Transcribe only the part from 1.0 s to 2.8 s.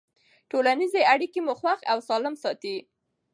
اړیکې مو خوښ او سالم ساتي.